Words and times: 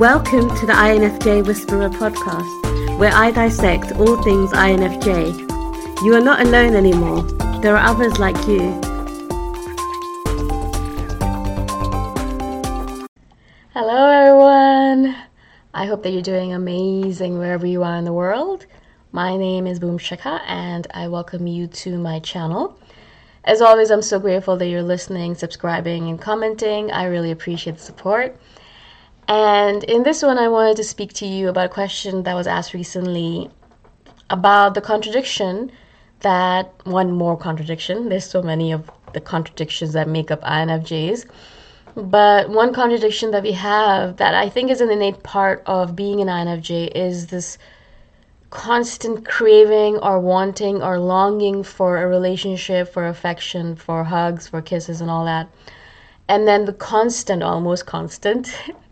Welcome 0.00 0.48
to 0.56 0.64
the 0.64 0.72
INFJ 0.72 1.46
Whisperer 1.46 1.90
podcast, 1.90 2.98
where 2.98 3.12
I 3.12 3.30
dissect 3.30 3.92
all 3.96 4.22
things 4.22 4.50
INFJ. 4.50 6.02
You 6.02 6.14
are 6.14 6.22
not 6.22 6.40
alone 6.40 6.74
anymore, 6.74 7.20
there 7.60 7.76
are 7.76 7.86
others 7.86 8.18
like 8.18 8.34
you. 8.48 8.80
Hello, 13.74 14.08
everyone. 14.08 15.14
I 15.74 15.84
hope 15.84 16.02
that 16.04 16.12
you're 16.12 16.22
doing 16.22 16.54
amazing 16.54 17.36
wherever 17.36 17.66
you 17.66 17.82
are 17.82 17.96
in 17.96 18.06
the 18.06 18.14
world. 18.14 18.64
My 19.12 19.36
name 19.36 19.66
is 19.66 19.78
Boom 19.78 19.98
Shikha, 19.98 20.40
and 20.46 20.86
I 20.94 21.08
welcome 21.08 21.46
you 21.46 21.66
to 21.66 21.98
my 21.98 22.20
channel. 22.20 22.80
As 23.44 23.60
always, 23.60 23.90
I'm 23.90 24.00
so 24.00 24.18
grateful 24.18 24.56
that 24.56 24.68
you're 24.68 24.82
listening, 24.82 25.34
subscribing, 25.34 26.08
and 26.08 26.18
commenting. 26.18 26.90
I 26.90 27.04
really 27.04 27.32
appreciate 27.32 27.76
the 27.76 27.82
support. 27.82 28.40
And 29.30 29.84
in 29.84 30.02
this 30.02 30.22
one, 30.24 30.38
I 30.38 30.48
wanted 30.48 30.76
to 30.78 30.82
speak 30.82 31.12
to 31.14 31.26
you 31.26 31.50
about 31.50 31.66
a 31.66 31.68
question 31.68 32.24
that 32.24 32.34
was 32.34 32.48
asked 32.48 32.74
recently 32.74 33.48
about 34.28 34.74
the 34.74 34.80
contradiction 34.80 35.70
that 36.22 36.74
one 36.82 37.12
more 37.12 37.36
contradiction. 37.36 38.08
There's 38.08 38.28
so 38.28 38.42
many 38.42 38.72
of 38.72 38.90
the 39.12 39.20
contradictions 39.20 39.92
that 39.92 40.08
make 40.08 40.32
up 40.32 40.42
INFJs. 40.42 41.26
But 41.94 42.50
one 42.50 42.74
contradiction 42.74 43.30
that 43.30 43.44
we 43.44 43.52
have 43.52 44.16
that 44.16 44.34
I 44.34 44.48
think 44.48 44.68
is 44.68 44.80
an 44.80 44.90
innate 44.90 45.22
part 45.22 45.62
of 45.64 45.94
being 45.94 46.20
an 46.20 46.26
INFJ 46.26 46.90
is 46.96 47.28
this 47.28 47.56
constant 48.50 49.24
craving 49.24 49.98
or 49.98 50.18
wanting 50.18 50.82
or 50.82 50.98
longing 50.98 51.62
for 51.62 52.02
a 52.02 52.08
relationship, 52.08 52.92
for 52.92 53.06
affection, 53.06 53.76
for 53.76 54.02
hugs, 54.02 54.48
for 54.48 54.60
kisses, 54.60 55.00
and 55.00 55.08
all 55.08 55.24
that. 55.24 55.48
And 56.28 56.48
then 56.48 56.64
the 56.64 56.72
constant, 56.72 57.44
almost 57.44 57.86
constant, 57.86 58.52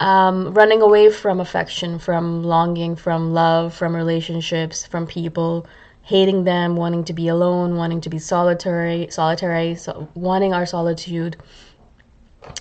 um, 0.00 0.52
running 0.54 0.82
away 0.82 1.10
from 1.10 1.40
affection, 1.40 1.98
from 1.98 2.42
longing, 2.42 2.96
from 2.96 3.32
love, 3.32 3.74
from 3.74 3.94
relationships, 3.94 4.84
from 4.86 5.06
people, 5.06 5.66
hating 6.02 6.44
them, 6.44 6.76
wanting 6.76 7.04
to 7.04 7.12
be 7.12 7.28
alone, 7.28 7.76
wanting 7.76 8.00
to 8.00 8.10
be 8.10 8.18
solitary, 8.18 9.06
solitary, 9.10 9.74
so 9.76 10.08
wanting 10.14 10.52
our 10.52 10.66
solitude. 10.66 11.36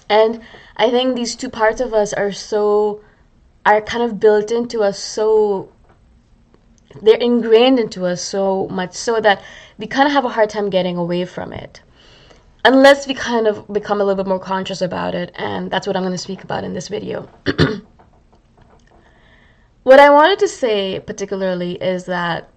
And 0.09 0.41
I 0.77 0.91
think 0.91 1.15
these 1.15 1.35
two 1.35 1.49
parts 1.49 1.81
of 1.81 1.93
us 1.93 2.13
are 2.13 2.31
so 2.31 3.01
are 3.65 3.81
kind 3.81 4.03
of 4.03 4.19
built 4.19 4.51
into 4.51 4.81
us 4.81 4.97
so 4.97 5.71
they're 7.01 7.17
ingrained 7.17 7.79
into 7.79 8.05
us 8.05 8.21
so 8.21 8.67
much 8.69 8.93
so 8.93 9.21
that 9.21 9.41
we 9.77 9.87
kind 9.87 10.07
of 10.07 10.13
have 10.13 10.25
a 10.25 10.29
hard 10.29 10.49
time 10.49 10.69
getting 10.69 10.97
away 10.97 11.25
from 11.25 11.53
it 11.53 11.81
unless 12.63 13.07
we 13.07 13.13
kind 13.13 13.47
of 13.47 13.67
become 13.71 14.01
a 14.01 14.03
little 14.03 14.23
bit 14.23 14.29
more 14.29 14.39
conscious 14.39 14.81
about 14.81 15.15
it 15.15 15.31
and 15.35 15.71
that's 15.71 15.87
what 15.87 15.95
i'm 15.95 16.03
going 16.03 16.11
to 16.11 16.17
speak 16.17 16.43
about 16.43 16.63
in 16.63 16.73
this 16.73 16.87
video 16.87 17.29
what 19.83 19.99
i 19.99 20.09
wanted 20.09 20.39
to 20.39 20.47
say 20.47 20.99
particularly 20.99 21.73
is 21.81 22.05
that 22.05 22.49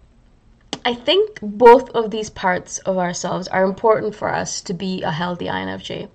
I 0.86 0.92
think 0.92 1.38
both 1.40 1.88
of 1.90 2.10
these 2.10 2.28
parts 2.28 2.78
of 2.80 2.98
ourselves 2.98 3.48
are 3.48 3.64
important 3.64 4.14
for 4.14 4.28
us 4.30 4.60
to 4.62 4.74
be 4.74 5.02
a 5.02 5.10
healthy 5.10 5.46
INFJ 5.46 6.10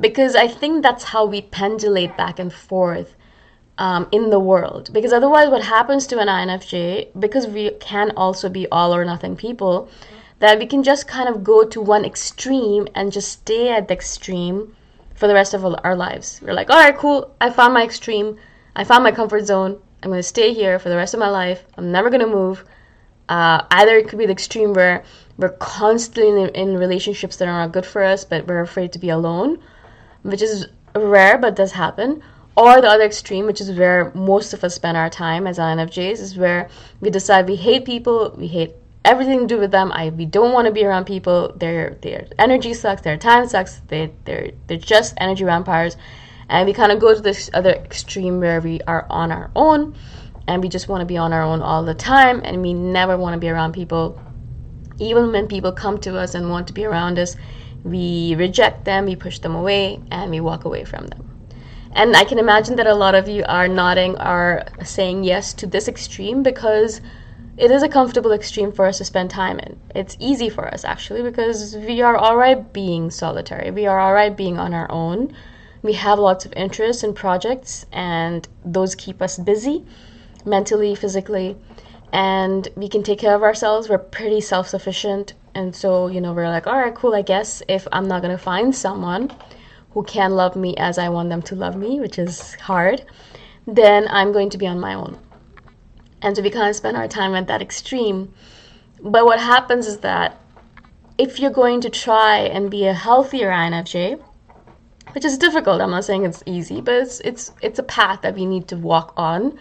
because 0.00 0.34
I 0.34 0.48
think 0.48 0.82
that's 0.82 1.04
how 1.04 1.26
we 1.26 1.42
pendulate 1.42 2.16
back 2.16 2.38
and 2.38 2.50
forth 2.50 3.14
um, 3.76 4.08
in 4.10 4.30
the 4.30 4.40
world. 4.40 4.90
Because 4.92 5.12
otherwise, 5.12 5.50
what 5.50 5.62
happens 5.62 6.06
to 6.08 6.18
an 6.18 6.28
INFJ, 6.28 7.20
because 7.20 7.46
we 7.46 7.72
can 7.72 8.12
also 8.16 8.48
be 8.48 8.66
all 8.72 8.94
or 8.94 9.04
nothing 9.04 9.36
people, 9.36 9.90
that 10.40 10.58
we 10.58 10.66
can 10.66 10.82
just 10.82 11.06
kind 11.06 11.28
of 11.28 11.44
go 11.44 11.64
to 11.64 11.80
one 11.80 12.04
extreme 12.04 12.88
and 12.94 13.12
just 13.12 13.30
stay 13.30 13.70
at 13.70 13.88
the 13.88 13.94
extreme 13.94 14.76
for 15.14 15.26
the 15.26 15.34
rest 15.34 15.54
of 15.54 15.64
our 15.64 15.94
lives. 15.94 16.40
We're 16.42 16.52
like, 16.52 16.70
all 16.70 16.80
right, 16.80 16.96
cool, 16.96 17.34
I 17.40 17.50
found 17.50 17.72
my 17.72 17.84
extreme, 17.84 18.36
I 18.74 18.84
found 18.84 19.04
my 19.04 19.12
comfort 19.12 19.46
zone, 19.46 19.80
I'm 20.02 20.10
going 20.10 20.18
to 20.18 20.22
stay 20.22 20.52
here 20.52 20.78
for 20.78 20.88
the 20.88 20.96
rest 20.96 21.14
of 21.14 21.20
my 21.20 21.28
life, 21.28 21.64
I'm 21.76 21.92
never 21.92 22.10
going 22.10 22.20
to 22.20 22.26
move. 22.26 22.64
Uh, 23.28 23.64
either 23.70 23.96
it 23.96 24.08
could 24.08 24.18
be 24.18 24.26
the 24.26 24.32
extreme 24.32 24.72
where 24.72 25.04
we're 25.36 25.50
constantly 25.50 26.42
in, 26.42 26.48
in 26.50 26.76
relationships 26.76 27.36
that 27.36 27.46
are 27.46 27.60
not 27.60 27.72
good 27.72 27.86
for 27.86 28.02
us, 28.02 28.24
but 28.24 28.46
we're 28.46 28.60
afraid 28.60 28.92
to 28.92 28.98
be 28.98 29.08
alone 29.08 29.60
which 30.22 30.42
is 30.42 30.66
rare 30.94 31.38
but 31.38 31.56
does 31.56 31.72
happen. 31.72 32.22
Or 32.56 32.80
the 32.80 32.88
other 32.88 33.04
extreme, 33.04 33.46
which 33.46 33.60
is 33.60 33.70
where 33.72 34.12
most 34.14 34.52
of 34.52 34.64
us 34.64 34.74
spend 34.74 34.96
our 34.96 35.08
time 35.08 35.46
as 35.46 35.58
INFJs, 35.58 36.20
is 36.20 36.36
where 36.36 36.68
we 37.00 37.08
decide 37.08 37.48
we 37.48 37.56
hate 37.56 37.84
people, 37.84 38.34
we 38.36 38.48
hate 38.48 38.74
everything 39.04 39.40
to 39.40 39.46
do 39.46 39.58
with 39.58 39.70
them. 39.70 39.92
I 39.92 40.10
we 40.10 40.26
don't 40.26 40.52
want 40.52 40.66
to 40.66 40.72
be 40.72 40.84
around 40.84 41.04
people. 41.04 41.52
Their 41.56 41.96
their 42.02 42.26
energy 42.38 42.74
sucks, 42.74 43.02
their 43.02 43.16
time 43.16 43.48
sucks. 43.48 43.80
They 43.88 44.12
they're 44.24 44.50
they're 44.66 44.76
just 44.76 45.14
energy 45.16 45.44
vampires, 45.44 45.96
and 46.48 46.66
we 46.66 46.72
kind 46.72 46.92
of 46.92 47.00
go 47.00 47.14
to 47.14 47.20
this 47.20 47.50
other 47.54 47.70
extreme 47.70 48.40
where 48.40 48.60
we 48.60 48.80
are 48.86 49.06
on 49.10 49.32
our 49.32 49.50
own, 49.56 49.94
and 50.46 50.62
we 50.62 50.68
just 50.68 50.88
want 50.88 51.00
to 51.00 51.06
be 51.06 51.16
on 51.16 51.32
our 51.32 51.42
own 51.42 51.62
all 51.62 51.84
the 51.84 51.94
time, 51.94 52.40
and 52.44 52.62
we 52.62 52.74
never 52.74 53.16
want 53.16 53.34
to 53.34 53.40
be 53.40 53.48
around 53.48 53.72
people. 53.72 54.20
Even 54.98 55.32
when 55.32 55.48
people 55.48 55.72
come 55.72 55.98
to 55.98 56.18
us 56.18 56.34
and 56.34 56.50
want 56.50 56.66
to 56.66 56.74
be 56.74 56.84
around 56.84 57.18
us, 57.18 57.34
we 57.84 58.34
reject 58.36 58.84
them, 58.84 59.06
we 59.06 59.16
push 59.16 59.38
them 59.38 59.54
away, 59.54 59.98
and 60.10 60.30
we 60.30 60.40
walk 60.40 60.66
away 60.66 60.84
from 60.84 61.06
them. 61.06 61.26
And 61.92 62.14
I 62.14 62.24
can 62.24 62.38
imagine 62.38 62.76
that 62.76 62.86
a 62.86 62.94
lot 62.94 63.14
of 63.14 63.26
you 63.26 63.42
are 63.48 63.66
nodding, 63.66 64.16
are 64.18 64.66
saying 64.84 65.24
yes 65.24 65.54
to 65.54 65.66
this 65.66 65.88
extreme 65.88 66.42
because 66.42 67.00
it 67.60 67.70
is 67.70 67.82
a 67.82 67.88
comfortable 67.88 68.32
extreme 68.32 68.72
for 68.72 68.86
us 68.86 68.96
to 68.96 69.04
spend 69.04 69.28
time 69.28 69.58
in. 69.58 69.78
It's 69.94 70.16
easy 70.18 70.48
for 70.48 70.66
us 70.72 70.82
actually 70.82 71.20
because 71.22 71.76
we 71.76 72.00
are 72.00 72.18
alright 72.18 72.72
being 72.72 73.10
solitary. 73.10 73.70
We 73.70 73.86
are 73.86 74.00
alright 74.00 74.34
being 74.34 74.58
on 74.58 74.72
our 74.72 74.90
own. 74.90 75.34
We 75.82 75.92
have 75.92 76.18
lots 76.18 76.46
of 76.46 76.54
interests 76.54 77.02
and 77.02 77.14
projects, 77.14 77.84
and 77.92 78.48
those 78.64 78.94
keep 78.94 79.20
us 79.20 79.38
busy 79.38 79.84
mentally, 80.46 80.94
physically, 80.94 81.54
and 82.14 82.66
we 82.76 82.88
can 82.88 83.02
take 83.02 83.18
care 83.18 83.34
of 83.34 83.42
ourselves. 83.42 83.90
We're 83.90 83.98
pretty 83.98 84.40
self 84.40 84.66
sufficient. 84.66 85.34
And 85.54 85.76
so, 85.76 86.06
you 86.08 86.22
know, 86.22 86.32
we're 86.32 86.48
like, 86.48 86.66
all 86.66 86.78
right, 86.78 86.94
cool, 86.94 87.14
I 87.14 87.22
guess 87.22 87.62
if 87.68 87.86
I'm 87.92 88.08
not 88.08 88.22
going 88.22 88.34
to 88.34 88.42
find 88.42 88.74
someone 88.74 89.30
who 89.90 90.02
can 90.04 90.30
love 90.30 90.56
me 90.56 90.76
as 90.78 90.96
I 90.96 91.10
want 91.10 91.28
them 91.28 91.42
to 91.42 91.54
love 91.54 91.76
me, 91.76 92.00
which 92.00 92.18
is 92.18 92.54
hard, 92.54 93.04
then 93.66 94.08
I'm 94.08 94.32
going 94.32 94.48
to 94.50 94.58
be 94.58 94.66
on 94.66 94.80
my 94.80 94.94
own. 94.94 95.18
And 96.22 96.36
so 96.36 96.42
we 96.42 96.50
of 96.50 96.76
spend 96.76 96.96
our 96.96 97.08
time 97.08 97.34
at 97.34 97.46
that 97.48 97.62
extreme. 97.62 98.32
But 99.02 99.24
what 99.24 99.40
happens 99.40 99.86
is 99.86 99.98
that 100.00 100.40
if 101.18 101.38
you're 101.38 101.50
going 101.50 101.80
to 101.82 101.90
try 101.90 102.38
and 102.38 102.70
be 102.70 102.86
a 102.86 102.94
healthier 102.94 103.50
INFJ, 103.50 104.22
which 105.12 105.24
is 105.24 105.38
difficult, 105.38 105.80
I'm 105.80 105.90
not 105.90 106.04
saying 106.04 106.24
it's 106.24 106.42
easy, 106.46 106.80
but 106.80 106.94
it's 106.94 107.20
it's 107.20 107.52
it's 107.62 107.78
a 107.78 107.82
path 107.82 108.22
that 108.22 108.34
we 108.34 108.46
need 108.46 108.68
to 108.68 108.76
walk 108.76 109.12
on 109.16 109.58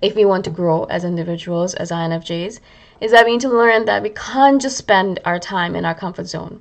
if 0.00 0.14
we 0.14 0.24
want 0.24 0.44
to 0.44 0.50
grow 0.50 0.84
as 0.84 1.04
individuals, 1.04 1.74
as 1.74 1.90
INFJs 1.90 2.60
is 3.02 3.10
that 3.10 3.26
we 3.26 3.32
need 3.32 3.40
to 3.40 3.48
learn 3.48 3.84
that 3.84 4.00
we 4.00 4.10
can't 4.10 4.62
just 4.62 4.76
spend 4.76 5.18
our 5.24 5.40
time 5.40 5.74
in 5.74 5.84
our 5.84 5.94
comfort 5.94 6.28
zone. 6.28 6.60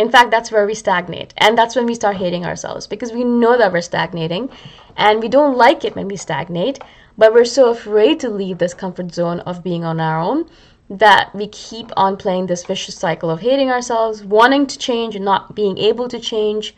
In 0.00 0.10
fact, 0.10 0.30
that's 0.30 0.50
where 0.50 0.66
we 0.66 0.72
stagnate. 0.72 1.34
And 1.36 1.58
that's 1.58 1.76
when 1.76 1.84
we 1.84 1.94
start 1.94 2.16
hating 2.16 2.46
ourselves 2.46 2.86
because 2.86 3.12
we 3.12 3.22
know 3.22 3.58
that 3.58 3.70
we're 3.70 3.82
stagnating 3.82 4.48
and 4.96 5.20
we 5.20 5.28
don't 5.28 5.58
like 5.58 5.84
it 5.84 5.94
when 5.94 6.08
we 6.08 6.16
stagnate, 6.16 6.78
but 7.18 7.34
we're 7.34 7.44
so 7.44 7.68
afraid 7.68 8.18
to 8.20 8.30
leave 8.30 8.56
this 8.56 8.72
comfort 8.72 9.12
zone 9.12 9.40
of 9.40 9.62
being 9.62 9.84
on 9.84 10.00
our 10.00 10.18
own 10.18 10.48
that 10.88 11.34
we 11.34 11.48
keep 11.48 11.90
on 11.98 12.16
playing 12.16 12.46
this 12.46 12.64
vicious 12.64 12.96
cycle 12.96 13.28
of 13.28 13.40
hating 13.40 13.70
ourselves, 13.70 14.24
wanting 14.24 14.66
to 14.68 14.78
change 14.78 15.16
and 15.16 15.24
not 15.24 15.54
being 15.54 15.76
able 15.76 16.08
to 16.08 16.18
change, 16.18 16.74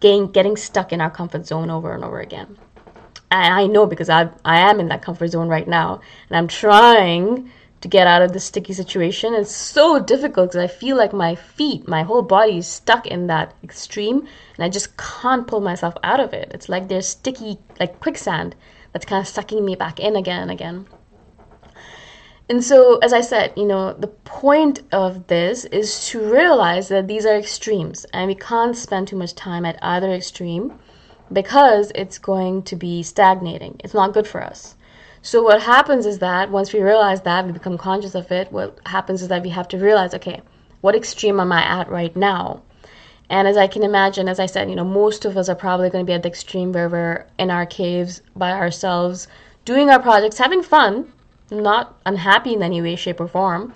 getting, 0.00 0.56
stuck 0.56 0.90
in 0.90 1.02
our 1.02 1.10
comfort 1.10 1.46
zone 1.46 1.68
over 1.68 1.92
and 1.92 2.02
over 2.02 2.18
again. 2.18 2.56
And 3.30 3.52
I 3.52 3.66
know 3.66 3.84
because 3.84 4.08
I, 4.08 4.30
I 4.42 4.60
am 4.60 4.80
in 4.80 4.88
that 4.88 5.02
comfort 5.02 5.28
zone 5.28 5.48
right 5.48 5.68
now 5.68 6.00
and 6.30 6.38
I'm 6.38 6.48
trying 6.48 7.52
to 7.80 7.88
get 7.88 8.06
out 8.06 8.22
of 8.22 8.32
this 8.32 8.44
sticky 8.44 8.72
situation. 8.72 9.34
It's 9.34 9.54
so 9.54 10.00
difficult 10.00 10.50
because 10.50 10.64
I 10.64 10.66
feel 10.66 10.96
like 10.96 11.12
my 11.12 11.34
feet, 11.34 11.86
my 11.86 12.02
whole 12.02 12.22
body 12.22 12.58
is 12.58 12.66
stuck 12.66 13.06
in 13.06 13.26
that 13.28 13.54
extreme 13.62 14.26
and 14.56 14.64
I 14.64 14.68
just 14.68 14.96
can't 14.96 15.46
pull 15.46 15.60
myself 15.60 15.94
out 16.02 16.20
of 16.20 16.32
it. 16.32 16.50
It's 16.52 16.68
like 16.68 16.88
there's 16.88 17.08
sticky, 17.08 17.58
like 17.78 18.00
quicksand 18.00 18.56
that's 18.92 19.06
kind 19.06 19.20
of 19.20 19.28
sucking 19.28 19.64
me 19.64 19.76
back 19.76 20.00
in 20.00 20.16
again 20.16 20.42
and 20.42 20.50
again. 20.50 20.86
And 22.50 22.64
so, 22.64 22.96
as 22.98 23.12
I 23.12 23.20
said, 23.20 23.52
you 23.56 23.66
know, 23.66 23.92
the 23.92 24.06
point 24.06 24.80
of 24.90 25.26
this 25.26 25.66
is 25.66 26.08
to 26.08 26.32
realize 26.32 26.88
that 26.88 27.06
these 27.06 27.26
are 27.26 27.36
extremes 27.36 28.06
and 28.14 28.26
we 28.26 28.34
can't 28.34 28.74
spend 28.74 29.08
too 29.08 29.16
much 29.16 29.34
time 29.34 29.66
at 29.66 29.78
either 29.82 30.10
extreme 30.10 30.78
because 31.30 31.92
it's 31.94 32.16
going 32.16 32.62
to 32.62 32.74
be 32.74 33.02
stagnating. 33.02 33.78
It's 33.84 33.92
not 33.92 34.14
good 34.14 34.26
for 34.26 34.42
us. 34.42 34.76
So 35.22 35.42
what 35.42 35.62
happens 35.62 36.06
is 36.06 36.18
that 36.20 36.50
once 36.50 36.72
we 36.72 36.80
realize 36.80 37.22
that, 37.22 37.44
we 37.46 37.52
become 37.52 37.76
conscious 37.76 38.14
of 38.14 38.30
it, 38.30 38.52
what 38.52 38.78
happens 38.86 39.22
is 39.22 39.28
that 39.28 39.42
we 39.42 39.50
have 39.50 39.68
to 39.68 39.78
realize, 39.78 40.14
okay, 40.14 40.40
what 40.80 40.94
extreme 40.94 41.40
am 41.40 41.52
I 41.52 41.62
at 41.62 41.90
right 41.90 42.14
now? 42.14 42.62
And 43.30 43.46
as 43.46 43.56
I 43.56 43.66
can 43.66 43.82
imagine, 43.82 44.28
as 44.28 44.40
I 44.40 44.46
said, 44.46 44.70
you 44.70 44.76
know, 44.76 44.84
most 44.84 45.24
of 45.24 45.36
us 45.36 45.48
are 45.48 45.54
probably 45.54 45.90
going 45.90 46.04
to 46.04 46.08
be 46.08 46.14
at 46.14 46.22
the 46.22 46.28
extreme 46.28 46.72
where 46.72 46.88
we're 46.88 47.26
in 47.38 47.50
our 47.50 47.66
caves 47.66 48.22
by 48.36 48.52
ourselves, 48.52 49.28
doing 49.64 49.90
our 49.90 50.00
projects, 50.00 50.38
having 50.38 50.62
fun, 50.62 51.12
not 51.50 51.98
unhappy 52.06 52.54
in 52.54 52.62
any 52.62 52.80
way, 52.80 52.96
shape, 52.96 53.20
or 53.20 53.28
form, 53.28 53.74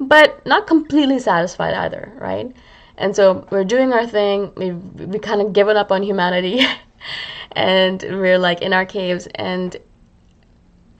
but 0.00 0.44
not 0.46 0.66
completely 0.66 1.18
satisfied 1.18 1.74
either, 1.74 2.12
right? 2.18 2.54
And 2.96 3.14
so 3.14 3.46
we're 3.50 3.64
doing 3.64 3.92
our 3.92 4.06
thing, 4.06 4.52
we 4.56 4.72
we 4.72 5.18
kind 5.18 5.42
of 5.42 5.52
given 5.52 5.76
up 5.76 5.92
on 5.92 6.02
humanity, 6.02 6.64
and 7.52 8.02
we're 8.02 8.38
like 8.38 8.62
in 8.62 8.72
our 8.72 8.86
caves, 8.86 9.28
and 9.34 9.76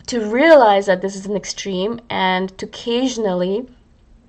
to 0.06 0.30
realize 0.30 0.86
that 0.86 1.02
this 1.02 1.16
is 1.16 1.26
an 1.26 1.36
extreme 1.36 2.00
and 2.08 2.56
to 2.58 2.66
occasionally 2.66 3.68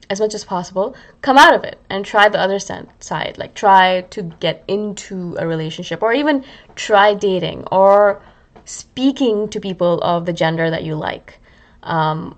as 0.10 0.20
much 0.20 0.34
as 0.34 0.46
possible 0.46 0.96
come 1.22 1.38
out 1.38 1.54
of 1.54 1.64
it 1.64 1.80
and 1.90 2.06
try 2.06 2.30
the 2.30 2.40
other 2.40 2.60
side 2.60 3.38
like 3.38 3.54
try 3.54 4.02
to 4.10 4.24
get 4.40 4.64
into 4.68 5.36
a 5.38 5.46
relationship 5.46 6.02
or 6.02 6.14
even 6.14 6.44
try 6.76 7.14
dating 7.14 7.64
or 7.72 8.22
speaking 8.66 9.48
to 9.50 9.60
people 9.60 10.00
of 10.02 10.26
the 10.26 10.34
gender 10.34 10.70
that 10.70 10.84
you 10.84 10.94
like. 10.96 11.40
Um, 11.84 12.38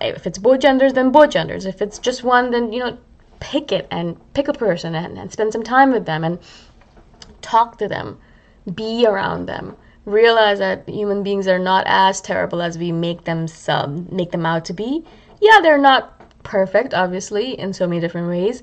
if 0.00 0.26
it's 0.26 0.38
both 0.38 0.60
genders 0.60 0.92
then 0.92 1.10
both 1.10 1.30
genders. 1.30 1.66
If 1.66 1.82
it's 1.82 1.98
just 1.98 2.22
one 2.24 2.50
then 2.50 2.72
you 2.72 2.80
know 2.80 2.98
pick 3.40 3.72
it 3.72 3.86
and 3.90 4.16
pick 4.34 4.48
a 4.48 4.52
person 4.52 4.94
and, 4.94 5.18
and 5.18 5.30
spend 5.30 5.52
some 5.52 5.62
time 5.62 5.92
with 5.92 6.06
them 6.06 6.24
and 6.24 6.38
talk 7.40 7.78
to 7.78 7.88
them 7.88 8.18
be 8.74 9.06
around 9.06 9.46
them 9.46 9.76
realize 10.08 10.58
that 10.58 10.88
human 10.88 11.22
beings 11.22 11.46
are 11.46 11.58
not 11.58 11.84
as 11.86 12.20
terrible 12.20 12.62
as 12.62 12.78
we 12.78 12.90
make 12.90 13.24
them 13.24 13.46
some 13.46 14.08
make 14.10 14.30
them 14.30 14.46
out 14.46 14.64
to 14.64 14.72
be. 14.72 15.04
Yeah, 15.40 15.60
they're 15.60 15.78
not 15.78 16.42
perfect, 16.42 16.94
obviously, 16.94 17.58
in 17.58 17.72
so 17.72 17.86
many 17.86 18.00
different 18.00 18.28
ways, 18.28 18.62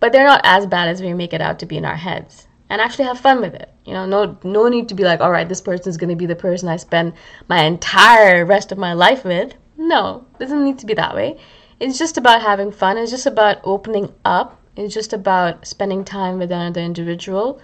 but 0.00 0.12
they're 0.12 0.26
not 0.26 0.40
as 0.44 0.66
bad 0.66 0.88
as 0.88 1.02
we 1.02 1.12
make 1.12 1.32
it 1.32 1.40
out 1.40 1.58
to 1.58 1.66
be 1.66 1.76
in 1.76 1.84
our 1.84 1.96
heads. 1.96 2.46
And 2.70 2.80
actually 2.80 3.04
have 3.04 3.20
fun 3.20 3.40
with 3.40 3.54
it. 3.54 3.70
You 3.84 3.92
know, 3.92 4.06
no 4.06 4.38
no 4.42 4.68
need 4.68 4.88
to 4.88 4.94
be 4.94 5.04
like, 5.04 5.20
all 5.20 5.30
right, 5.30 5.48
this 5.48 5.60
person 5.60 5.90
is 5.90 5.96
gonna 5.96 6.16
be 6.16 6.26
the 6.26 6.36
person 6.36 6.68
I 6.68 6.76
spend 6.76 7.12
my 7.48 7.64
entire 7.64 8.44
rest 8.46 8.72
of 8.72 8.78
my 8.78 8.92
life 8.94 9.24
with. 9.24 9.54
No, 9.76 10.26
doesn't 10.38 10.64
need 10.64 10.78
to 10.78 10.86
be 10.86 10.94
that 10.94 11.14
way. 11.14 11.38
It's 11.80 11.98
just 11.98 12.16
about 12.16 12.40
having 12.40 12.70
fun. 12.70 12.96
It's 12.96 13.10
just 13.10 13.26
about 13.26 13.58
opening 13.64 14.12
up. 14.24 14.60
It's 14.76 14.94
just 14.94 15.12
about 15.12 15.66
spending 15.66 16.04
time 16.04 16.38
with 16.38 16.52
another 16.52 16.80
individual 16.80 17.60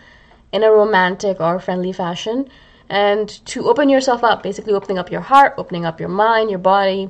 in 0.53 0.65
a 0.65 0.71
romantic 0.71 1.41
or 1.41 1.61
friendly 1.61 1.93
fashion 1.93 2.49
and 2.91 3.29
to 3.47 3.69
open 3.69 3.89
yourself 3.89 4.25
up, 4.25 4.43
basically 4.43 4.73
opening 4.75 4.99
up 4.99 5.13
your 5.13 5.21
heart, 5.21 5.55
opening 5.57 5.87
up 5.87 6.01
your 6.01 6.09
mind, 6.09 6.51
your 6.51 6.59
body 6.59 7.09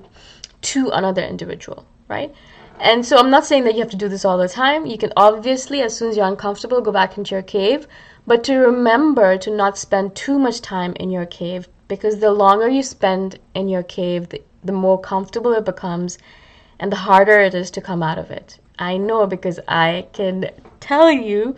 to 0.61 0.91
another 0.91 1.23
individual, 1.23 1.87
right? 2.07 2.33
And 2.79 3.05
so 3.05 3.17
I'm 3.17 3.31
not 3.31 3.47
saying 3.47 3.65
that 3.65 3.75
you 3.75 3.81
have 3.81 3.91
to 3.91 3.97
do 3.97 4.09
this 4.09 4.25
all 4.25 4.37
the 4.37 4.49
time. 4.49 4.85
You 4.85 4.99
can 4.99 5.13
obviously, 5.17 5.81
as 5.81 5.97
soon 5.97 6.11
as 6.11 6.19
you're 6.19 6.27
uncomfortable, 6.27 6.83
go 6.83 6.93
back 6.93 7.17
into 7.17 7.35
your 7.35 7.43
cave, 7.43 7.89
but 8.27 8.45
to 8.45 8.57
remember 8.57 9.39
to 9.39 9.51
not 9.51 9.79
spend 9.79 10.15
too 10.15 10.39
much 10.39 10.61
time 10.61 10.93
in 11.01 11.11
your 11.11 11.27
cave 11.27 11.67
because 11.89 12.21
the 12.21 12.31
longer 12.31 12.69
you 12.69 12.83
spend 12.83 13.39
in 13.55 13.69
your 13.69 13.83
cave, 13.83 14.29
the, 14.29 14.43
the 14.63 14.73
more 14.73 15.01
comfortable 15.01 15.53
it 15.53 15.65
becomes 15.65 16.19
and 16.79 16.93
the 16.93 16.97
harder 16.97 17.41
it 17.41 17.55
is 17.55 17.71
to 17.71 17.81
come 17.81 18.03
out 18.03 18.19
of 18.19 18.31
it. 18.31 18.59
I 18.79 18.99
know 18.99 19.27
because 19.27 19.61
I 19.67 20.07
can 20.13 20.51
tell 20.79 21.11
you 21.11 21.57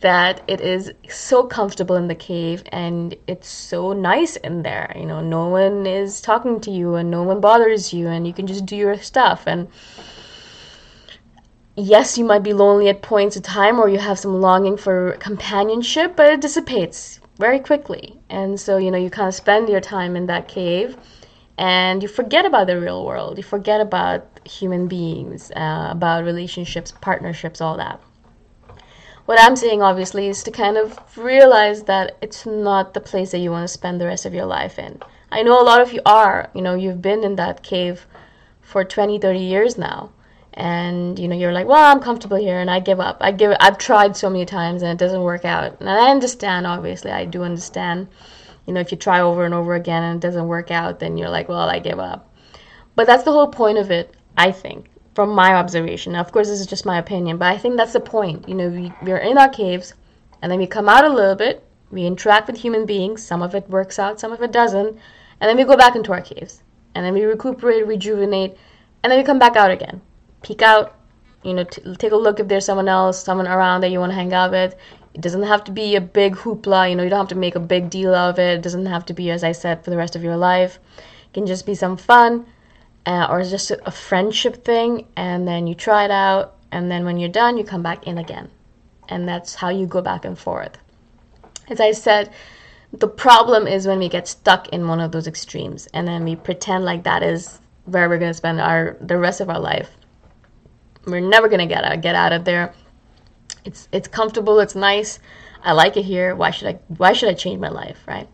that 0.00 0.42
it 0.46 0.60
is 0.60 0.92
so 1.08 1.44
comfortable 1.44 1.96
in 1.96 2.06
the 2.06 2.14
cave 2.14 2.62
and 2.70 3.16
it's 3.26 3.48
so 3.48 3.92
nice 3.92 4.36
in 4.36 4.62
there. 4.62 4.92
You 4.96 5.06
know, 5.06 5.20
no 5.20 5.48
one 5.48 5.86
is 5.86 6.20
talking 6.20 6.60
to 6.60 6.70
you 6.70 6.94
and 6.94 7.10
no 7.10 7.22
one 7.22 7.40
bothers 7.40 7.92
you 7.92 8.06
and 8.06 8.26
you 8.26 8.32
can 8.32 8.46
just 8.46 8.64
do 8.64 8.76
your 8.76 8.96
stuff 8.98 9.44
and 9.46 9.68
yes, 11.74 12.16
you 12.16 12.24
might 12.24 12.42
be 12.42 12.52
lonely 12.52 12.88
at 12.88 13.02
points 13.02 13.36
of 13.36 13.42
time 13.42 13.80
or 13.80 13.88
you 13.88 13.98
have 13.98 14.18
some 14.18 14.40
longing 14.40 14.76
for 14.76 15.12
companionship, 15.20 16.14
but 16.16 16.32
it 16.32 16.40
dissipates 16.40 17.20
very 17.38 17.58
quickly. 17.58 18.18
And 18.28 18.58
so, 18.60 18.76
you 18.76 18.90
know, 18.90 18.98
you 18.98 19.10
kind 19.10 19.28
of 19.28 19.34
spend 19.34 19.68
your 19.68 19.80
time 19.80 20.16
in 20.16 20.26
that 20.26 20.48
cave 20.48 20.96
and 21.56 22.02
you 22.02 22.08
forget 22.08 22.46
about 22.46 22.68
the 22.68 22.80
real 22.80 23.04
world. 23.04 23.36
You 23.36 23.42
forget 23.42 23.80
about 23.80 24.26
human 24.44 24.86
beings, 24.86 25.50
uh, 25.56 25.88
about 25.90 26.24
relationships, 26.24 26.92
partnerships, 27.00 27.60
all 27.60 27.76
that. 27.76 28.00
What 29.28 29.38
I'm 29.42 29.56
saying, 29.56 29.82
obviously, 29.82 30.26
is 30.28 30.42
to 30.44 30.50
kind 30.50 30.78
of 30.78 30.98
realize 31.18 31.82
that 31.82 32.16
it's 32.22 32.46
not 32.46 32.94
the 32.94 33.00
place 33.00 33.30
that 33.32 33.40
you 33.40 33.50
want 33.50 33.64
to 33.64 33.68
spend 33.68 34.00
the 34.00 34.06
rest 34.06 34.24
of 34.24 34.32
your 34.32 34.46
life 34.46 34.78
in. 34.78 35.02
I 35.30 35.42
know 35.42 35.60
a 35.60 35.68
lot 35.68 35.82
of 35.82 35.92
you 35.92 36.00
are, 36.06 36.48
you 36.54 36.62
know, 36.62 36.74
you've 36.74 37.02
been 37.02 37.22
in 37.22 37.36
that 37.36 37.62
cave 37.62 38.06
for 38.62 38.84
20, 38.84 39.18
30 39.18 39.38
years 39.38 39.76
now. 39.76 40.12
And 40.54 41.18
you 41.18 41.28
know 41.28 41.36
you're 41.36 41.52
like 41.52 41.66
well 41.66 41.92
i'm 41.92 42.00
comfortable 42.00 42.38
here 42.38 42.58
and 42.58 42.70
i 42.70 42.80
give 42.80 43.00
up. 43.00 43.18
I 43.20 43.30
give 43.30 43.54
i've 43.60 43.76
tried 43.76 44.16
so 44.16 44.30
many 44.30 44.46
times 44.46 44.82
and 44.82 44.90
it 44.90 44.98
doesn't 44.98 45.22
work 45.22 45.44
out. 45.44 45.78
And 45.78 45.90
i 45.90 46.10
understand 46.10 46.66
obviously 46.66 47.10
i 47.10 47.26
do 47.26 47.42
understand. 47.42 48.08
You 48.66 48.72
know 48.72 48.80
if 48.80 48.90
you 48.90 48.96
try 48.96 49.20
over 49.20 49.44
and 49.44 49.52
over 49.52 49.74
again 49.74 50.02
and 50.04 50.16
it 50.16 50.26
doesn't 50.26 50.48
work 50.48 50.70
out 50.70 51.00
then 51.00 51.18
you're 51.18 51.28
like 51.28 51.50
well 51.50 51.68
i 51.68 51.78
give 51.78 51.98
up. 51.98 52.34
But 52.96 53.06
that's 53.06 53.24
the 53.24 53.32
whole 53.32 53.48
point 53.48 53.76
of 53.76 53.90
it 53.90 54.16
i 54.38 54.50
think 54.50 54.88
from 55.18 55.30
my 55.30 55.54
observation 55.54 56.12
now, 56.12 56.20
of 56.20 56.32
course 56.32 56.48
this 56.48 56.60
is 56.60 56.66
just 56.74 56.86
my 56.86 56.98
opinion 56.98 57.38
but 57.38 57.48
i 57.54 57.58
think 57.58 57.76
that's 57.76 57.92
the 57.92 58.00
point 58.14 58.48
you 58.48 58.54
know 58.54 58.68
we, 58.68 58.92
we're 59.02 59.24
in 59.30 59.36
our 59.36 59.48
caves 59.48 59.94
and 60.40 60.52
then 60.52 60.58
we 60.58 60.66
come 60.66 60.88
out 60.88 61.04
a 61.04 61.08
little 61.08 61.34
bit 61.34 61.64
we 61.90 62.06
interact 62.06 62.46
with 62.46 62.56
human 62.56 62.86
beings 62.86 63.24
some 63.24 63.42
of 63.42 63.54
it 63.54 63.68
works 63.68 63.98
out 63.98 64.20
some 64.20 64.32
of 64.32 64.42
it 64.42 64.52
doesn't 64.52 64.96
and 65.40 65.48
then 65.48 65.56
we 65.56 65.64
go 65.64 65.76
back 65.76 65.96
into 65.96 66.12
our 66.12 66.20
caves 66.20 66.62
and 66.94 67.04
then 67.04 67.14
we 67.14 67.24
recuperate 67.24 67.86
rejuvenate 67.86 68.56
and 69.02 69.10
then 69.10 69.18
we 69.18 69.24
come 69.24 69.38
back 69.38 69.56
out 69.56 69.70
again 69.72 70.00
peek 70.42 70.62
out, 70.62 70.94
you 71.42 71.54
know, 71.54 71.64
t- 71.64 71.82
take 71.96 72.12
a 72.12 72.16
look 72.16 72.40
if 72.40 72.48
there's 72.48 72.64
someone 72.64 72.88
else, 72.88 73.22
someone 73.22 73.46
around 73.46 73.80
that 73.80 73.90
you 73.90 74.00
want 74.00 74.10
to 74.10 74.16
hang 74.16 74.32
out 74.32 74.50
with. 74.50 74.74
It 75.14 75.20
doesn't 75.20 75.42
have 75.42 75.64
to 75.64 75.72
be 75.72 75.96
a 75.96 76.00
big 76.00 76.36
hoopla, 76.36 76.90
you 76.90 76.96
know, 76.96 77.02
you 77.02 77.10
don't 77.10 77.18
have 77.18 77.28
to 77.28 77.34
make 77.34 77.56
a 77.56 77.60
big 77.60 77.90
deal 77.90 78.14
of 78.14 78.38
it. 78.38 78.58
It 78.58 78.62
doesn't 78.62 78.86
have 78.86 79.04
to 79.06 79.14
be, 79.14 79.30
as 79.30 79.42
I 79.42 79.52
said, 79.52 79.84
for 79.84 79.90
the 79.90 79.96
rest 79.96 80.14
of 80.14 80.22
your 80.22 80.36
life. 80.36 80.78
It 80.98 81.34
can 81.34 81.46
just 81.46 81.66
be 81.66 81.74
some 81.74 81.96
fun 81.96 82.46
uh, 83.08 83.26
or 83.28 83.42
just 83.42 83.70
a, 83.72 83.88
a 83.88 83.90
friendship 83.90 84.64
thing, 84.64 85.06
and 85.16 85.48
then 85.48 85.66
you 85.66 85.74
try 85.74 86.04
it 86.04 86.10
out, 86.10 86.56
and 86.70 86.90
then 86.90 87.04
when 87.04 87.18
you're 87.18 87.28
done, 87.28 87.56
you 87.56 87.64
come 87.64 87.82
back 87.82 88.06
in 88.06 88.18
again. 88.18 88.50
And 89.08 89.26
that's 89.26 89.54
how 89.56 89.70
you 89.70 89.86
go 89.86 90.02
back 90.02 90.24
and 90.24 90.38
forth. 90.38 90.76
As 91.68 91.80
I 91.80 91.92
said, 91.92 92.30
the 92.92 93.08
problem 93.08 93.66
is 93.66 93.86
when 93.86 93.98
we 93.98 94.08
get 94.08 94.28
stuck 94.28 94.68
in 94.68 94.86
one 94.86 95.00
of 95.00 95.12
those 95.12 95.26
extremes 95.26 95.88
and 95.92 96.08
then 96.08 96.24
we 96.24 96.36
pretend 96.36 96.84
like 96.84 97.02
that 97.04 97.22
is 97.22 97.60
where 97.84 98.08
we're 98.08 98.18
going 98.18 98.30
to 98.30 98.34
spend 98.34 98.60
our 98.60 98.96
the 99.00 99.18
rest 99.18 99.42
of 99.42 99.50
our 99.50 99.60
life 99.60 99.90
we're 101.08 101.20
never 101.20 101.48
gonna 101.48 101.66
get 101.66 101.84
out 101.84 102.00
get 102.00 102.14
out 102.14 102.32
of 102.32 102.44
there. 102.44 102.74
It's 103.64 103.88
it's 103.92 104.08
comfortable. 104.08 104.60
It's 104.60 104.74
nice. 104.74 105.18
I 105.62 105.72
like 105.72 105.96
it 105.96 106.04
here. 106.04 106.34
Why 106.34 106.50
should 106.50 106.68
I 106.68 106.78
why 106.88 107.12
should 107.12 107.28
I 107.28 107.34
change 107.34 107.60
my 107.60 107.68
life, 107.68 107.98
right? 108.06 108.28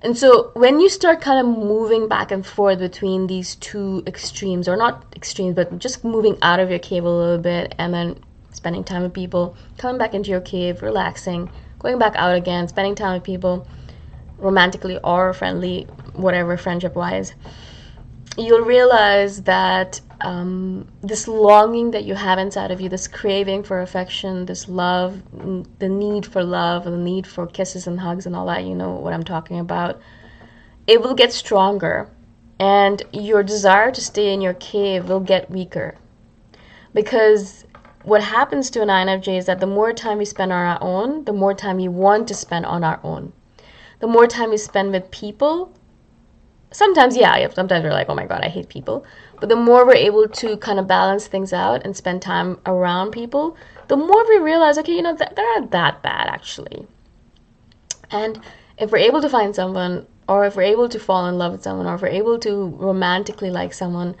And 0.00 0.16
so 0.16 0.52
when 0.54 0.78
you 0.78 0.88
start 0.88 1.20
kind 1.20 1.40
of 1.40 1.46
moving 1.46 2.06
back 2.06 2.30
and 2.30 2.46
forth 2.46 2.78
between 2.78 3.26
these 3.26 3.56
two 3.56 4.04
extremes, 4.06 4.68
or 4.68 4.76
not 4.76 5.04
extremes, 5.16 5.56
but 5.56 5.76
just 5.78 6.04
moving 6.04 6.38
out 6.40 6.60
of 6.60 6.70
your 6.70 6.78
cave 6.78 7.04
a 7.04 7.10
little 7.10 7.38
bit 7.38 7.74
and 7.78 7.92
then 7.92 8.18
spending 8.52 8.84
time 8.84 9.02
with 9.02 9.12
people, 9.12 9.56
coming 9.76 9.98
back 9.98 10.14
into 10.14 10.30
your 10.30 10.40
cave, 10.40 10.82
relaxing, 10.82 11.50
going 11.80 11.98
back 11.98 12.14
out 12.14 12.36
again, 12.36 12.68
spending 12.68 12.94
time 12.94 13.14
with 13.14 13.24
people, 13.24 13.66
romantically 14.38 14.98
or 15.02 15.32
friendly, 15.32 15.82
whatever, 16.14 16.56
friendship 16.56 16.94
wise, 16.94 17.34
you'll 18.38 18.64
realize 18.64 19.42
that 19.42 20.00
um, 20.20 20.86
this 21.02 21.26
longing 21.28 21.90
that 21.90 22.04
you 22.04 22.14
have 22.14 22.38
inside 22.38 22.70
of 22.70 22.80
you, 22.80 22.88
this 22.88 23.08
craving 23.08 23.62
for 23.64 23.80
affection, 23.80 24.46
this 24.46 24.68
love, 24.68 25.22
the 25.78 25.88
need 25.88 26.24
for 26.24 26.42
love, 26.42 26.84
the 26.84 26.96
need 26.96 27.26
for 27.26 27.46
kisses 27.46 27.86
and 27.86 28.00
hugs 28.00 28.26
and 28.26 28.34
all 28.34 28.46
that, 28.46 28.64
you 28.64 28.74
know 28.74 28.90
what 28.90 29.12
I'm 29.12 29.24
talking 29.24 29.58
about, 29.58 30.00
it 30.86 31.00
will 31.02 31.14
get 31.14 31.32
stronger. 31.32 32.10
And 32.60 33.02
your 33.12 33.42
desire 33.42 33.92
to 33.92 34.00
stay 34.00 34.32
in 34.32 34.40
your 34.40 34.54
cave 34.54 35.08
will 35.08 35.20
get 35.20 35.50
weaker. 35.50 35.94
Because 36.92 37.64
what 38.02 38.22
happens 38.22 38.70
to 38.70 38.82
an 38.82 38.88
INFJ 38.88 39.38
is 39.38 39.46
that 39.46 39.60
the 39.60 39.66
more 39.66 39.92
time 39.92 40.18
we 40.18 40.24
spend 40.24 40.52
on 40.52 40.58
our 40.58 40.78
own, 40.80 41.24
the 41.24 41.32
more 41.32 41.54
time 41.54 41.76
we 41.76 41.88
want 41.88 42.26
to 42.28 42.34
spend 42.34 42.66
on 42.66 42.82
our 42.82 42.98
own. 43.04 43.32
The 44.00 44.06
more 44.06 44.26
time 44.26 44.50
we 44.50 44.56
spend 44.56 44.92
with 44.92 45.10
people, 45.10 45.72
sometimes, 46.70 47.16
yeah, 47.16 47.48
sometimes 47.48 47.84
we're 47.84 47.92
like, 47.92 48.08
oh 48.08 48.14
my 48.14 48.26
god, 48.26 48.42
I 48.42 48.48
hate 48.48 48.68
people. 48.68 49.04
But 49.40 49.48
the 49.48 49.56
more 49.56 49.86
we're 49.86 49.94
able 49.94 50.28
to 50.28 50.56
kind 50.56 50.78
of 50.78 50.86
balance 50.86 51.26
things 51.26 51.52
out 51.52 51.84
and 51.84 51.96
spend 51.96 52.22
time 52.22 52.58
around 52.66 53.12
people, 53.12 53.56
the 53.88 53.96
more 53.96 54.28
we 54.28 54.38
realize, 54.38 54.78
okay, 54.78 54.92
you 54.92 55.02
know, 55.02 55.14
they're 55.14 55.60
not 55.60 55.70
that 55.70 56.02
bad 56.02 56.28
actually. 56.28 56.86
And 58.10 58.40
if 58.78 58.90
we're 58.90 58.98
able 58.98 59.20
to 59.22 59.28
find 59.28 59.54
someone, 59.54 60.06
or 60.28 60.44
if 60.44 60.56
we're 60.56 60.62
able 60.62 60.88
to 60.88 60.98
fall 60.98 61.26
in 61.26 61.38
love 61.38 61.52
with 61.52 61.62
someone, 61.62 61.86
or 61.86 61.94
if 61.94 62.02
we're 62.02 62.08
able 62.08 62.38
to 62.40 62.66
romantically 62.76 63.50
like 63.50 63.72
someone, 63.72 64.14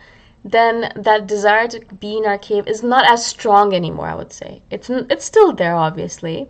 then 0.44 0.92
that 0.96 1.26
desire 1.26 1.68
to 1.68 1.80
be 1.96 2.16
in 2.16 2.24
our 2.24 2.38
cave 2.38 2.66
is 2.66 2.82
not 2.82 3.10
as 3.10 3.26
strong 3.26 3.74
anymore. 3.74 4.06
I 4.06 4.14
would 4.14 4.32
say 4.32 4.62
it's 4.70 4.88
it's 4.88 5.24
still 5.24 5.52
there, 5.52 5.74
obviously, 5.74 6.48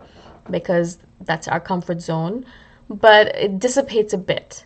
because 0.49 0.97
that's 1.21 1.47
our 1.47 1.59
comfort 1.59 2.01
zone, 2.01 2.45
but 2.89 3.35
it 3.35 3.59
dissipates 3.59 4.13
a 4.13 4.17
bit 4.17 4.65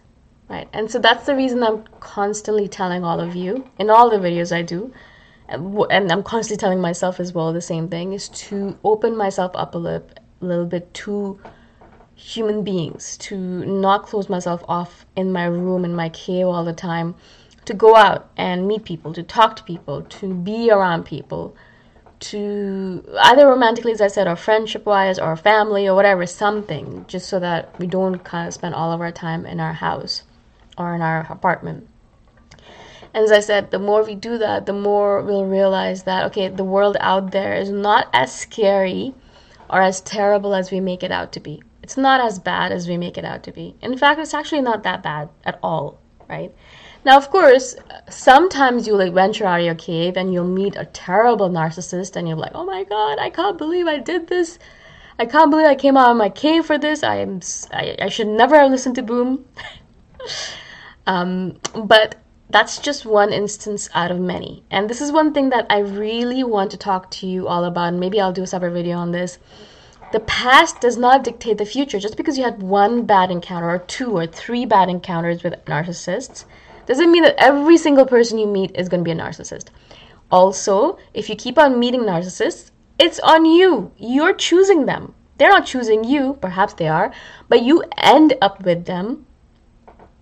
right? 0.50 0.68
And 0.74 0.90
so 0.90 1.00
that's 1.00 1.26
the 1.26 1.36
reason 1.36 1.64
I'm 1.64 1.84
constantly 2.00 2.68
telling 2.68 3.04
all 3.04 3.20
of 3.20 3.36
you 3.36 3.70
in 3.80 3.90
all 3.90 4.10
the 4.10 4.18
videos 4.18 4.56
I 4.56 4.62
do, 4.62 4.94
and 5.48 6.12
I'm 6.12 6.24
constantly 6.24 6.60
telling 6.60 6.82
myself 6.82 7.20
as 7.20 7.34
well 7.34 7.54
the 7.54 7.62
same 7.62 7.88
thing 7.88 8.14
is 8.14 8.30
to 8.30 8.78
open 8.84 9.16
myself 9.16 9.52
up 9.56 9.76
a 9.76 9.78
little, 9.78 10.08
a 10.42 10.46
little 10.46 10.66
bit 10.66 10.94
to 10.96 11.40
human 12.16 12.64
beings, 12.64 13.18
to 13.18 13.38
not 13.38 14.04
close 14.04 14.30
myself 14.30 14.64
off 14.68 15.06
in 15.16 15.32
my 15.32 15.46
room, 15.46 15.84
in 15.84 15.96
my 15.96 16.10
cave 16.10 16.48
all 16.48 16.64
the 16.64 16.74
time, 16.74 17.16
to 17.66 17.74
go 17.74 17.96
out 17.96 18.30
and 18.38 18.68
meet 18.68 18.84
people, 18.84 19.14
to 19.14 19.24
talk 19.24 19.56
to 19.56 19.64
people, 19.64 20.02
to 20.04 20.34
be 20.34 20.70
around 20.70 21.04
people, 21.04 21.56
to 22.20 23.04
either 23.20 23.48
romantically, 23.48 23.92
as 23.92 24.02
I 24.02 24.08
said, 24.08 24.28
or 24.28 24.36
friendship 24.36 24.86
wise, 24.86 25.20
or 25.20 25.36
family, 25.36 25.88
or 25.88 25.96
whatever, 25.96 26.26
something, 26.26 27.06
just 27.08 27.28
so 27.28 27.40
that 27.40 27.78
we 27.80 27.88
don't 27.88 28.20
kind 28.24 28.48
of 28.48 28.54
spend 28.54 28.76
all 28.76 28.92
of 28.92 29.02
our 29.02 29.12
time 29.12 29.46
in 29.46 29.60
our 29.60 29.74
house 29.74 30.24
or 30.77 30.96
in 30.96 31.01
our 31.01 31.27
apartment. 31.30 31.88
And 33.13 33.24
as 33.24 33.32
I 33.32 33.42
said, 33.42 33.70
the 33.70 33.80
more 33.80 34.03
we 34.03 34.15
do 34.15 34.38
that, 34.39 34.65
the 34.65 34.74
more 34.74 35.22
we'll 35.22 35.46
realize 35.46 36.03
that, 36.03 36.25
okay, 36.25 36.48
the 36.48 36.63
world 36.63 36.98
out 37.00 37.32
there 37.32 37.53
is 37.53 37.70
not 37.70 38.10
as 38.12 38.34
scary 38.34 39.13
or 39.70 39.82
as 39.82 40.01
terrible 40.01 40.56
as 40.56 40.72
we 40.72 40.80
make 40.80 41.03
it 41.03 41.12
out 41.12 41.32
to 41.34 41.39
be. 41.39 41.62
It's 41.84 41.98
not 41.98 42.22
as 42.22 42.39
bad 42.39 42.72
as 42.72 42.88
we 42.88 42.98
make 42.98 43.18
it 43.18 43.25
out 43.25 43.44
to 43.44 43.51
be. 43.51 43.75
In 43.82 43.98
fact, 43.98 44.20
it's 44.20 44.34
actually 44.34 44.62
not 44.62 44.84
that 44.84 45.03
bad 45.03 45.30
at 45.46 45.60
all, 45.62 46.00
right? 46.27 46.51
Now, 47.06 47.18
of 47.18 47.30
course, 47.30 47.75
sometimes 48.10 48.88
you'll 48.88 48.98
like 48.98 49.13
venture 49.13 49.46
out 49.46 49.60
of 49.60 49.65
your 49.65 49.75
cave 49.75 50.15
and 50.15 50.34
you'll 50.34 50.48
meet 50.48 50.75
a 50.75 50.86
terrible 50.86 51.50
narcissist 51.50 52.15
and 52.15 52.27
you're 52.27 52.38
like, 52.38 52.53
oh 52.56 52.65
my 52.65 52.84
god, 52.86 53.20
I 53.20 53.30
can't 53.30 53.58
believe 53.58 53.88
I 53.88 54.00
did 54.00 54.27
this. 54.27 54.58
I 55.20 55.25
can't 55.25 55.51
believe 55.51 55.68
I 55.68 55.75
came 55.75 55.98
out 55.98 56.12
of 56.12 56.18
my 56.18 56.30
cave 56.30 56.65
for 56.65 56.77
this. 56.77 57.03
I 57.03 57.18
am 57.18 57.42
I, 57.72 57.96
I 58.01 58.10
should 58.10 58.27
never 58.27 58.58
have 58.58 58.72
listened 58.72 58.96
to 58.96 59.03
Boom. 59.03 59.46
Um, 61.05 61.60
but 61.75 62.15
that's 62.50 62.77
just 62.79 63.05
one 63.05 63.33
instance 63.33 63.89
out 63.93 64.12
of 64.12 64.19
many. 64.19 64.63
And 64.69 64.89
this 64.89 65.01
is 65.01 65.12
one 65.12 65.33
thing 65.33 65.50
that 65.50 65.65
I 65.69 65.79
really 65.79 66.43
want 66.43 66.72
to 66.72 66.77
talk 66.77 67.10
to 67.12 67.27
you 67.27 67.48
all 67.48 67.65
about. 67.65 67.93
Maybe 67.93 68.22
I'll 68.22 68.31
do 68.31 68.43
a 68.43 68.48
separate 68.48 68.74
video 68.74 68.98
on 68.98 69.12
this. 69.12 69.39
The 70.12 70.19
past 70.19 70.79
does 70.79 70.95
not 70.95 71.24
dictate 71.24 71.57
the 71.57 71.65
future. 71.65 72.00
Just 72.00 72.15
because 72.15 72.38
you 72.38 72.43
had 72.43 72.62
one 72.62 73.05
bad 73.05 73.31
encounter, 73.31 73.69
or 73.69 73.79
two, 73.79 74.15
or 74.15 74.27
three 74.27 74.65
bad 74.65 74.88
encounters 74.88 75.41
with 75.41 75.65
narcissists, 75.65 76.45
doesn't 76.86 77.12
mean 77.12 77.24
that 77.24 77.36
every 77.39 77.77
single 77.77 78.05
person 78.05 78.38
you 78.38 78.45
meet 78.45 78.75
is 78.75 78.89
going 78.89 79.03
to 79.03 79.05
be 79.05 79.12
a 79.12 79.15
narcissist. 79.15 79.69
Also, 80.29 81.00
if 81.13 81.29
you 81.29 81.36
keep 81.36 81.57
on 81.57 81.79
meeting 81.79 82.01
narcissists, 82.01 82.69
it's 83.00 83.19
on 83.22 83.45
you. 83.45 83.91
You're 83.98 84.33
choosing 84.33 84.86
them. 84.86 85.15
They're 85.38 85.50
not 85.50 85.65
choosing 85.65 86.03
you, 86.03 86.38
perhaps 86.41 86.74
they 86.75 86.88
are, 86.88 87.12
but 87.50 87.63
you 87.63 87.83
end 87.98 88.36
up 88.41 88.63
with 88.63 88.86
them 88.86 89.25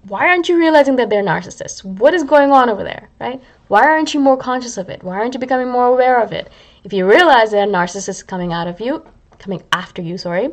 why 0.04 0.28
aren't 0.28 0.50
you 0.50 0.58
realizing 0.58 0.96
that 0.96 1.10
they're 1.10 1.24
narcissists? 1.24 1.84
What 1.84 2.14
is 2.14 2.24
going 2.24 2.52
on 2.52 2.70
over 2.70 2.84
there, 2.84 3.10
right? 3.20 3.42
Why 3.68 3.84
aren't 3.84 4.14
you 4.14 4.20
more 4.20 4.38
conscious 4.38 4.78
of 4.78 4.90
it? 4.90 5.04
Why 5.04 5.18
aren't 5.18 5.34
you 5.34 5.40
becoming 5.40 5.70
more 5.70 5.88
aware 5.88 6.22
of 6.22 6.32
it? 6.32 6.50
If 6.84 6.92
you 6.92 7.08
realize 7.08 7.52
that 7.52 7.68
a 7.68 7.72
narcissist 7.72 8.10
is 8.10 8.24
coming 8.24 8.52
out 8.52 8.68
of 8.68 8.82
you, 8.82 9.06
coming 9.38 9.64
after 9.72 10.02
you, 10.02 10.18
sorry, 10.18 10.50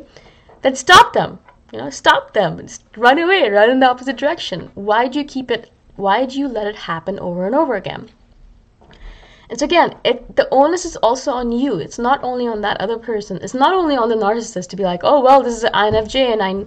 then 0.61 0.75
stop 0.75 1.13
them. 1.13 1.39
You 1.71 1.79
know, 1.79 1.89
stop 1.89 2.33
them. 2.33 2.57
Just 2.59 2.83
run 2.95 3.17
away, 3.19 3.49
run 3.49 3.69
in 3.69 3.79
the 3.79 3.89
opposite 3.89 4.17
direction. 4.17 4.71
Why 4.75 5.07
do 5.07 5.19
you 5.19 5.25
keep 5.25 5.49
it? 5.51 5.71
Why 5.95 6.25
do 6.25 6.39
you 6.39 6.47
let 6.47 6.67
it 6.67 6.75
happen 6.75 7.19
over 7.19 7.45
and 7.45 7.55
over 7.55 7.75
again? 7.75 8.09
And 9.49 9.59
so 9.59 9.65
again, 9.65 9.95
it 10.03 10.35
the 10.35 10.47
onus 10.51 10.85
is 10.85 10.95
also 10.97 11.31
on 11.31 11.51
you. 11.51 11.79
It's 11.79 11.97
not 11.97 12.23
only 12.23 12.47
on 12.47 12.61
that 12.61 12.79
other 12.79 12.97
person. 12.97 13.39
It's 13.41 13.55
not 13.55 13.73
only 13.73 13.95
on 13.95 14.09
the 14.09 14.15
narcissist 14.15 14.69
to 14.69 14.75
be 14.75 14.83
like, 14.83 15.01
oh 15.03 15.21
well, 15.21 15.41
this 15.41 15.55
is 15.55 15.63
an 15.63 15.73
INFJ, 15.73 16.33
and 16.33 16.43
I 16.43 16.65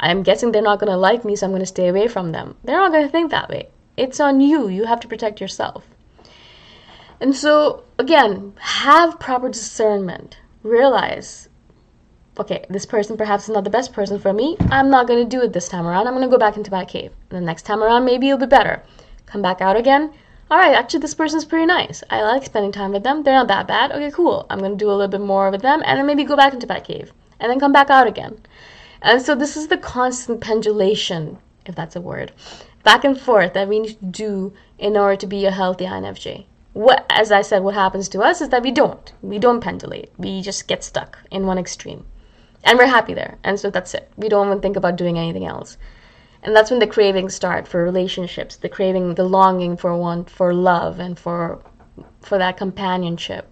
I'm 0.00 0.22
guessing 0.22 0.52
they're 0.52 0.62
not 0.62 0.80
going 0.80 0.90
to 0.90 0.96
like 0.96 1.24
me, 1.24 1.36
so 1.36 1.46
I'm 1.46 1.52
going 1.52 1.60
to 1.60 1.66
stay 1.66 1.88
away 1.88 2.08
from 2.08 2.32
them. 2.32 2.56
They're 2.64 2.78
not 2.78 2.92
going 2.92 3.04
to 3.04 3.10
think 3.10 3.30
that 3.30 3.48
way. 3.48 3.68
It's 3.96 4.20
on 4.20 4.40
you. 4.40 4.68
You 4.68 4.84
have 4.84 5.00
to 5.00 5.08
protect 5.08 5.40
yourself. 5.40 5.86
And 7.20 7.34
so, 7.34 7.84
again, 7.98 8.54
have 8.58 9.20
proper 9.20 9.48
discernment. 9.48 10.38
Realize, 10.62 11.48
okay, 12.38 12.64
this 12.68 12.86
person 12.86 13.16
perhaps 13.16 13.44
is 13.44 13.54
not 13.54 13.64
the 13.64 13.70
best 13.70 13.92
person 13.92 14.18
for 14.18 14.32
me. 14.32 14.56
I'm 14.70 14.90
not 14.90 15.06
going 15.06 15.22
to 15.22 15.36
do 15.36 15.42
it 15.42 15.52
this 15.52 15.68
time 15.68 15.86
around. 15.86 16.06
I'm 16.06 16.14
going 16.14 16.28
to 16.28 16.30
go 16.30 16.38
back 16.38 16.56
into 16.56 16.72
my 16.72 16.84
cave. 16.84 17.12
And 17.30 17.42
the 17.42 17.46
next 17.46 17.62
time 17.62 17.82
around, 17.82 18.04
maybe 18.04 18.28
it'll 18.28 18.38
be 18.38 18.46
better. 18.46 18.82
Come 19.26 19.42
back 19.42 19.60
out 19.60 19.76
again. 19.76 20.12
All 20.50 20.58
right, 20.58 20.74
actually, 20.74 21.00
this 21.00 21.14
person's 21.14 21.44
pretty 21.44 21.66
nice. 21.66 22.02
I 22.10 22.22
like 22.22 22.44
spending 22.44 22.72
time 22.72 22.92
with 22.92 23.02
them. 23.02 23.22
They're 23.22 23.34
not 23.34 23.48
that 23.48 23.66
bad. 23.66 23.92
Okay, 23.92 24.10
cool. 24.10 24.46
I'm 24.50 24.58
going 24.58 24.72
to 24.72 24.76
do 24.76 24.90
a 24.90 24.92
little 24.92 25.08
bit 25.08 25.20
more 25.20 25.50
with 25.50 25.62
them 25.62 25.82
and 25.86 25.98
then 25.98 26.06
maybe 26.06 26.24
go 26.24 26.36
back 26.36 26.52
into 26.52 26.66
my 26.66 26.80
cave 26.80 27.12
and 27.40 27.50
then 27.50 27.60
come 27.60 27.72
back 27.72 27.90
out 27.90 28.06
again. 28.06 28.38
And 29.04 29.22
so, 29.22 29.36
this 29.36 29.56
is 29.56 29.68
the 29.68 29.78
constant 29.78 30.40
pendulation, 30.40 31.38
if 31.64 31.76
that's 31.76 31.94
a 31.94 32.00
word, 32.00 32.32
back 32.82 33.04
and 33.04 33.16
forth 33.16 33.52
that 33.52 33.68
we 33.68 33.78
need 33.78 34.00
to 34.00 34.04
do 34.04 34.52
in 34.76 34.96
order 34.96 35.14
to 35.14 35.26
be 35.28 35.46
a 35.46 35.52
healthy 35.52 35.84
INFJ 35.84 36.46
what 36.74 37.06
as 37.08 37.30
i 37.30 37.40
said 37.40 37.62
what 37.62 37.74
happens 37.74 38.08
to 38.08 38.20
us 38.20 38.40
is 38.40 38.48
that 38.48 38.62
we 38.62 38.72
don't. 38.72 39.12
We 39.22 39.38
don't 39.38 39.60
pendulate. 39.60 40.10
We 40.18 40.42
just 40.42 40.66
get 40.66 40.82
stuck 40.82 41.18
in 41.30 41.46
one 41.46 41.56
extreme. 41.56 42.04
And 42.64 42.78
we're 42.78 42.86
happy 42.86 43.14
there. 43.14 43.38
And 43.44 43.60
so 43.60 43.70
that's 43.70 43.94
it. 43.94 44.10
We 44.16 44.28
don't 44.28 44.48
even 44.48 44.60
think 44.60 44.76
about 44.76 44.96
doing 44.96 45.16
anything 45.16 45.46
else. 45.46 45.76
And 46.42 46.54
that's 46.54 46.70
when 46.70 46.80
the 46.80 46.86
cravings 46.86 47.34
start 47.34 47.68
for 47.68 47.82
relationships 47.82 48.56
the 48.56 48.68
craving 48.68 49.14
the 49.14 49.24
longing 49.24 49.76
for 49.76 49.96
one 49.96 50.24
for 50.24 50.52
love 50.52 50.98
and 50.98 51.16
for 51.16 51.62
for 52.20 52.38
that 52.38 52.56
companionship. 52.56 53.48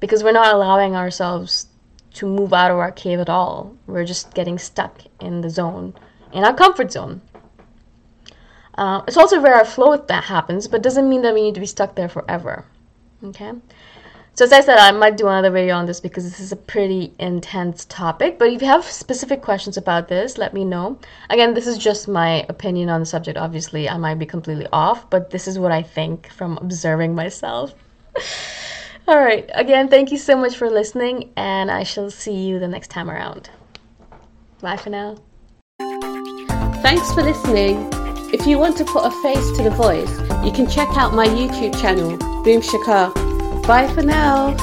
Because 0.00 0.24
we're 0.24 0.32
not 0.32 0.52
allowing 0.52 0.96
ourselves 0.96 1.68
to 2.16 2.26
move 2.26 2.52
out 2.52 2.70
of 2.70 2.78
our 2.78 2.92
cave 2.92 3.20
at 3.20 3.28
all 3.28 3.76
we're 3.86 4.04
just 4.04 4.34
getting 4.34 4.58
stuck 4.58 5.02
in 5.20 5.40
the 5.40 5.50
zone 5.50 5.94
in 6.32 6.44
our 6.44 6.54
comfort 6.54 6.90
zone 6.90 7.20
uh, 8.76 9.02
it's 9.06 9.16
also 9.16 9.40
rare 9.40 9.60
a 9.60 9.64
flow 9.64 9.96
that 9.96 10.24
happens, 10.24 10.68
but 10.68 10.82
doesn't 10.82 11.08
mean 11.08 11.22
that 11.22 11.34
we 11.34 11.42
need 11.42 11.54
to 11.54 11.60
be 11.60 11.66
stuck 11.66 11.94
there 11.94 12.08
forever. 12.08 12.64
Okay? 13.24 13.52
So 14.34 14.44
as 14.44 14.52
I 14.52 14.60
said, 14.60 14.76
I 14.76 14.92
might 14.92 15.16
do 15.16 15.28
another 15.28 15.50
video 15.50 15.74
on 15.76 15.86
this 15.86 15.98
because 15.98 16.24
this 16.24 16.40
is 16.40 16.52
a 16.52 16.56
pretty 16.56 17.14
intense 17.18 17.86
topic. 17.86 18.38
But 18.38 18.52
if 18.52 18.60
you 18.60 18.68
have 18.68 18.84
specific 18.84 19.40
questions 19.40 19.78
about 19.78 20.08
this, 20.08 20.36
let 20.36 20.52
me 20.52 20.62
know. 20.62 20.98
Again, 21.30 21.54
this 21.54 21.66
is 21.66 21.78
just 21.78 22.06
my 22.06 22.44
opinion 22.50 22.90
on 22.90 23.00
the 23.00 23.06
subject. 23.06 23.38
Obviously, 23.38 23.88
I 23.88 23.96
might 23.96 24.18
be 24.18 24.26
completely 24.26 24.66
off, 24.74 25.08
but 25.08 25.30
this 25.30 25.48
is 25.48 25.58
what 25.58 25.72
I 25.72 25.82
think 25.82 26.28
from 26.28 26.58
observing 26.58 27.14
myself. 27.14 27.72
All 29.08 29.20
right. 29.20 29.48
Again, 29.54 29.88
thank 29.88 30.10
you 30.10 30.18
so 30.18 30.36
much 30.36 30.56
for 30.56 30.68
listening, 30.68 31.32
and 31.36 31.70
I 31.70 31.84
shall 31.84 32.10
see 32.10 32.34
you 32.34 32.58
the 32.58 32.66
next 32.66 32.88
time 32.88 33.08
around. 33.08 33.50
Bye 34.60 34.76
for 34.76 34.90
now. 34.90 35.16
Thanks 36.82 37.12
for 37.12 37.22
listening. 37.22 37.88
If 38.32 38.46
you 38.48 38.58
want 38.58 38.76
to 38.78 38.84
put 38.84 39.04
a 39.04 39.10
face 39.22 39.56
to 39.56 39.62
the 39.62 39.70
voice, 39.70 40.10
you 40.44 40.50
can 40.50 40.68
check 40.68 40.88
out 40.96 41.14
my 41.14 41.26
YouTube 41.26 41.80
channel, 41.80 42.16
Boom 42.42 42.60
Shikha. 42.60 43.14
Bye 43.64 43.86
for 43.94 44.02
now. 44.02 44.56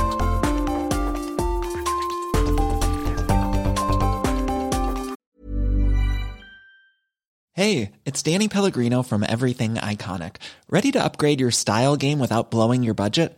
Hey, 7.53 7.91
it's 8.03 8.21
Danny 8.21 8.49
Pellegrino 8.49 9.03
from 9.03 9.23
Everything 9.23 9.75
Iconic. 9.75 10.35
Ready 10.69 10.91
to 10.91 11.03
upgrade 11.03 11.39
your 11.39 11.51
style 11.51 11.95
game 11.95 12.19
without 12.19 12.51
blowing 12.51 12.83
your 12.83 12.95
budget? 12.95 13.37